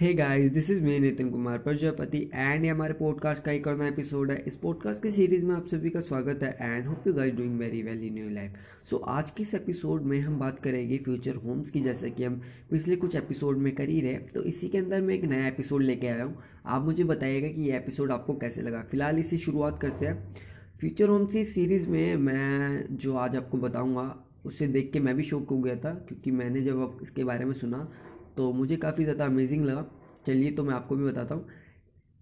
[0.00, 3.76] Hey guys this is me Nitin Kumar Prajapati and ये हमारे podcast का एक और
[3.76, 7.06] नया एपिसोड है। इस पॉडकास्ट की सीरीज़ में आप सभी का स्वागत है and hope
[7.06, 8.54] you guys doing very well in your life
[8.90, 12.40] so आज की इस एपिसोड में हम बात करेंगे फ्यूचर होम्स की, जैसे कि हम
[12.70, 15.82] पिछले कुछ एपिसोड में कर ही रहे तो इसी के अंदर मैं एक नया एपिसोड
[15.82, 16.36] लेके आया हूँ।
[16.66, 20.34] आप मुझे बताइएगा कि ये एपिसोड आपको कैसे लगा। फ़िलहाल इसी शुरुआत करते हैं।
[20.80, 25.22] फ्यूचर होम्स की सीरीज़ में मैं जो आज आपको बताऊँगा, उसे देख के मैं भी
[25.22, 27.90] शौक हो गया था, क्योंकि मैंने जब इसके बारे में सुना
[28.38, 29.84] तो मुझे काफ़ी ज़्यादा अमेजिंग लगा।
[30.26, 31.46] चलिए तो मैं आपको भी बताता हूँ।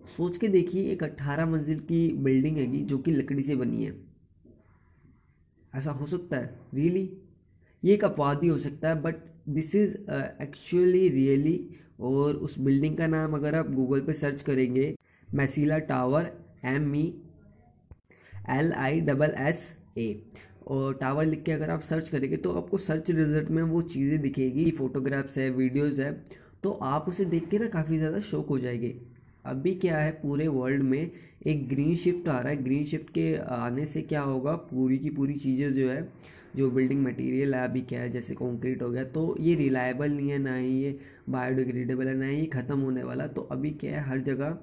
[0.00, 3.94] सोच के देखिए, एक अट्ठारह मंजिल की बिल्डिंग हैगी, जो कि लकड़ी से बनी है।
[5.72, 6.58] ऐसा हो सकता है?
[6.74, 7.10] रियली
[7.82, 9.16] ये एक अपवाद ही हो सकता है but
[9.48, 9.96] this is
[10.42, 11.58] actually really
[12.00, 14.94] और उस बिल्डिंग का नाम अगर आप गूगल पे सर्च करेंगे
[15.28, 16.30] मैसीला tower
[16.66, 17.04] M E
[18.50, 19.62] L I double S
[19.98, 20.08] A
[20.70, 24.20] और टावर लिख के अगर आप सर्च करेंगे तो आपको सर्च रिज़ल्ट में वो चीज़ें
[24.22, 26.12] दिखेगी फ़ोटोग्राफ्स है वीडियोज़ है
[26.62, 28.94] तो आप उसे देख के ना काफ़ी ज़्यादा शौक हो जाएँगे।
[29.44, 31.10] अभी क्या है, पूरे वर्ल्ड में
[31.46, 35.10] एक ग्रीन शिफ्ट आ रहा है। ग्रीन शिफ्ट के आने से क्या होगा, पूरी की
[35.10, 36.08] पूरी चीज़ें जो है,
[36.56, 40.30] जो बिल्डिंग मटेरियल है, अभी क्या है, जैसे कंक्रीट हो गया तो ये रिलायबल नहीं
[40.30, 40.98] है, ना ही ये
[41.30, 44.58] बायोडिग्रेडेबल है, ना ही ये ख़त्म होने वाला। तो अभी क्या है, हर जगह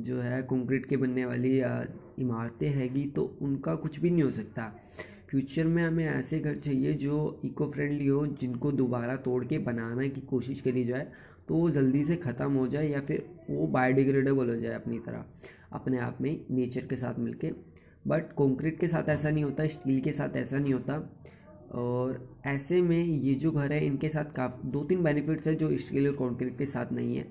[0.00, 1.56] जो है कंक्रीट के बनने वाली
[2.20, 4.72] इमारतें हैगी तो उनका कुछ भी नहीं हो सकता।
[5.30, 10.08] फ्यूचर में हमें ऐसे घर चाहिए जो इको फ्रेंडली हो, जिनको दोबारा तोड़ के बनाने
[10.08, 11.06] की कोशिश करी जाए
[11.48, 15.24] तो वो जल्दी से ख़त्म हो जाए या फिर वो बायोडिग्रेडेबल हो जाए अपनी तरह,
[15.72, 17.50] अपने आप में नेचर के साथ मिलके।
[18.08, 20.94] बट कंक्रीट के साथ ऐसा नहीं होता स्टील के साथ ऐसा नहीं होता।
[21.72, 25.76] और ऐसे में ये जो घर है, इनके साथ काफ़ी दो तीन बेनिफिट्स है जो
[25.78, 27.26] स्टील और कंक्रीट के साथ नहीं है।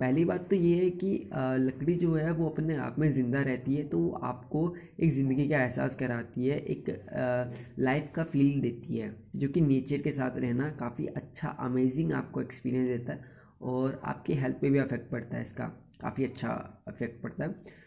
[0.00, 3.74] पहली बात तो ये है कि लकड़ी जो है वो अपने आप में ज़िंदा रहती
[3.74, 4.62] है तो वो आपको
[5.00, 10.02] एक ज़िंदगी का एहसास कराती है, एक लाइफ का फील देती है, जो कि नेचर
[10.02, 13.24] के साथ रहना काफ़ी अच्छा अमेजिंग आपको एक्सपीरियंस देता है
[13.62, 15.64] और आपकी हेल्थ पे भी अफेक्ट पड़ता है इसका,
[16.00, 16.48] काफ़ी अच्छा
[16.88, 17.80] अफेक्ट पड़ता है।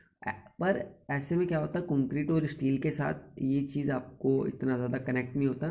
[0.61, 4.75] पर ऐसे में क्या होता है कंक्रीट और स्टील के साथ ये चीज़ आपको इतना
[4.77, 5.67] ज़्यादा कनेक्ट नहीं होता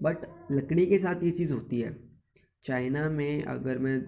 [0.00, 1.90] बट लकड़ी के साथ ये चीज़ होती है।
[2.64, 3.98] चाइना में अगर मैं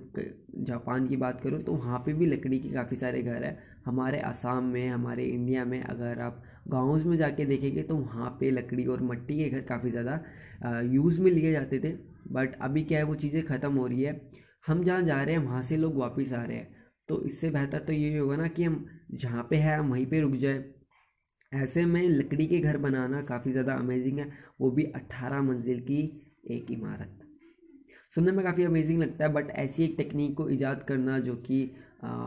[0.64, 4.18] जापान की बात करूँ तो वहाँ पे भी लकड़ी के काफ़ी सारे घर हैं। हमारे
[4.20, 8.84] असम में, हमारे इंडिया में अगर आप गाँव में जाके देखेंगे तो वहाँ पे लकड़ी
[8.86, 11.92] और मिट्टी के घर काफ़ी ज़्यादा यूज़ में लिए जाते थे।
[12.28, 14.20] बट अभी क्या है, वो चीज़ें ख़त्म हो रही है।
[14.66, 16.74] हम जहाँ जा रहे हैं, वहाँ से लोग वापस आ रहे हैं।
[17.08, 18.84] तो इससे बेहतर तो ये होगा ना कि हम
[19.14, 20.64] जहाँ पे है, हम वहीं पे रुक जाए।
[21.54, 24.30] ऐसे में लकड़ी के घर बनाना काफ़ी ज़्यादा अमेजिंग है।
[24.60, 26.00] वो भी अट्ठारह मंजिल की
[26.50, 27.21] एक इमारत।
[28.12, 31.60] सुनने में काफ़ी अमेजिंग लगता है बट ऐसी एक टेक्निक को ईजाद करना जो कि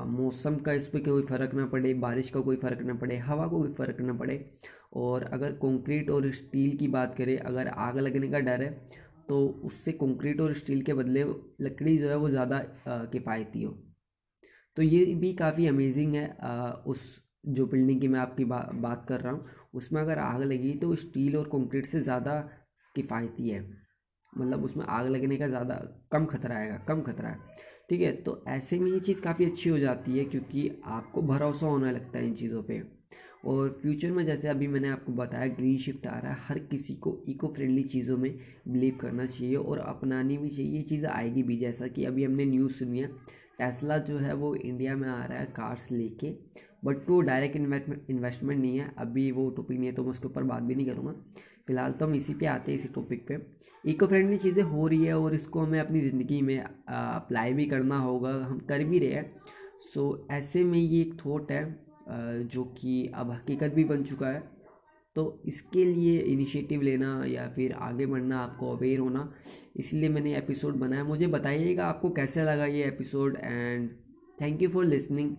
[0.09, 3.47] मौसम का इस पर कोई फ़र्क ना पड़े बारिश का कोई फ़र्क ना पड़े हवा
[3.47, 4.40] को कोई फ़र्क ना पड़े
[4.94, 8.69] और अगर कंक्रीट और स्टील की बात करें अगर आग लगने का डर है
[9.29, 11.23] तो उससे कंक्रीट और स्टील के बदले
[11.62, 13.72] लकड़ी जो है वो ज़्यादा किफ़ायती हो।
[14.78, 19.06] तो ये भी काफ़ी अमेजिंग है आ, उस जो बिल्डिंग की मैं आपकी बा, बात
[19.09, 22.40] कर रहा हूँ उसमें अगर आग लगी तो स्टील और कंक्रीट से ज़्यादा
[22.96, 23.84] किफ़ायती है।
[24.38, 25.75] मतलब उसमें आग लगने का ज़्यादा
[26.12, 27.40] कम खतरा आएगा, कम खतरा है।
[27.90, 31.68] ठीक है तो ऐसे में ये चीज़ काफ़ी अच्छी हो जाती है क्योंकि आपको भरोसा
[31.68, 32.81] होने लगता है इन चीज़ों पे।
[33.46, 36.94] और फ्यूचर में जैसे अभी मैंने आपको बताया, ग्रीन शिफ्ट आ रहा है, हर किसी
[36.96, 38.31] को इको फ्रेंडली चीज़ों में
[38.68, 42.46] बिलीव करना चाहिए और अपनानी भी चाहिए, ये चीज़ आएगी भी। जैसा कि अभी हमने
[42.46, 43.07] न्यूज़ सुनी है,
[43.59, 46.34] टेस्ला जो है वो इंडिया में आ रहा है कार्स लेके
[46.85, 50.44] बट वो डायरेक्ट इन्वेस्टमेंट नहीं है। अभी वो टॉपिक नहीं है तो मैं उसके ऊपर
[50.44, 51.12] बात भी नहीं करूँगा।
[51.68, 53.38] फ़िलहाल तो हम इसी पे आते हैं, इसी टॉपिक पे।
[53.84, 57.97] इको फ्रेंडली चीज़ें हो रही है और इसको हमें अपनी ज़िंदगी में अप्लाई भी करना
[58.00, 59.31] होगा। हम कर भी रहे हैं।
[59.84, 61.63] सो ऐसे में ये एक थॉट है
[62.46, 64.44] जो कि अब हकीकत भी बन चुका है।
[65.16, 69.31] तो इसके लिए इनिशिएटिव लेना या फिर आगे बढ़ना, आपको अवेयर होना,
[69.75, 73.90] इसलिए मैंने एपिसोड बनाया। मुझे बताइएगा आपको कैसा लगा ये episode and
[74.38, 75.35] thank you for listening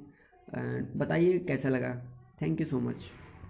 [0.48, 1.94] बताइए कैसा लगा?
[2.42, 3.10] Thank you so much